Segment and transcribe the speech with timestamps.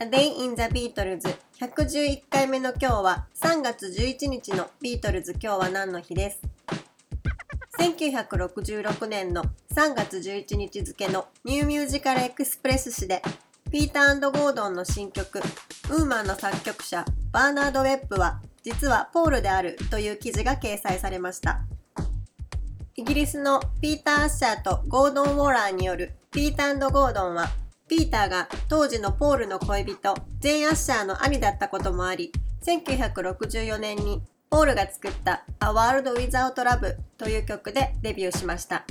[0.00, 1.22] A Day in the Beatles
[1.60, 6.40] 111回目の今日は3月11日のビートルズ今日は何の日です。
[7.78, 13.22] 1966年の3月11日付のニューミュージカルエクスプレス誌で
[13.70, 21.60] ピーターゴードンの新曲ウーマンの作曲者バーナード・ウェッブは実はポールであるという記事が掲載されました。
[22.96, 27.48] イギリスのピーター・アッシャーとゴードン・ウォーラーによるピーターゴードンは
[27.86, 32.32] ピーターが当時のポールの恋人、ジェーン・アッシャーの兄だったこともあり、
[32.64, 38.84] 1964年にポールが作った A World Without Love という曲でデビューしました。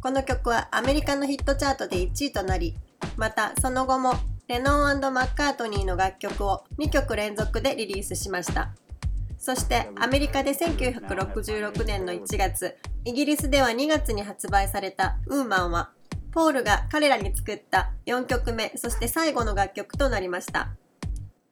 [0.00, 2.74] この曲はアメリカのヒットチャートで1位となり、
[3.16, 4.14] またその後も
[4.48, 8.70] レノンマッカートニーの楽曲を2曲連続でリリースしました。
[9.38, 15.90] そしてアメリカで1966年の1月、イギリスでは2月に発売されたウーマンは
[16.36, 20.68] ポールが彼らに作った4曲目、そして最後の楽曲となりました。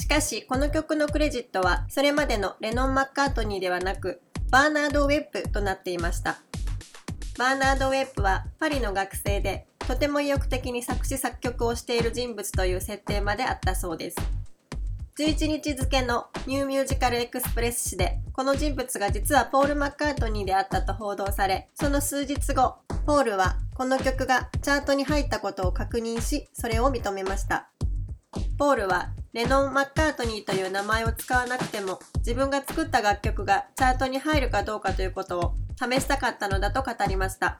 [0.00, 4.20] しかし、この曲のクレジットは、それまでのレノン・マッカートニーではなく、
[4.52, 6.38] バーナード・ウェップとなっていました。
[7.36, 14.16] バーナード・ウェップはパリの学生で、とても意欲的に作詞作曲をしている人物という設定まであったそうです。
[15.18, 27.70] 11日付のニューミュージカルエクスプレス誌で、この人物が実はポール・マッカートニーであったと報道され、その数日後、ポールはこの曲がチャートに入ったことを確認し、それを認めました。
[28.58, 37.56] ポールはレノン・マッカートニーという名前を使わなくても自分が作った楽曲がチャートに入るかどうかということを試したかったのだと語りました。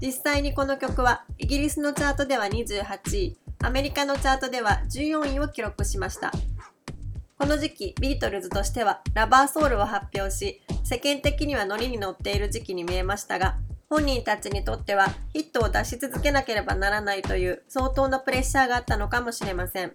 [0.00, 6.30] 実際にこの曲はイギリスのチャートでは28位、アメリカのチャートでは14位を記録しました。
[7.36, 13.56] この時期、ビートルズとしてはラバーソウルを発表し、世間的にはノリに乗っている時期に見えましたが、
[13.92, 19.92] 本人たちにとってはヒットを出し続けなければならないという相当なプレッシャーがあったのかもしれません。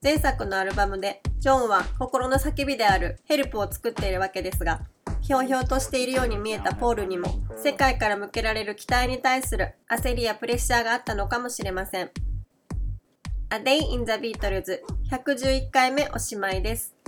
[0.00, 4.82] 前作のアルバムでジョンは心の叫びであるヘルプを作っているわけですが、
[5.20, 12.10] ひょうひょうとしているように見えたポールにも世界から向けられる期待に対する焦りやプレッシャーがあったのかもしれません。
[13.50, 14.78] A Day in the Beatles
[15.10, 17.01] 111回目おしまいです。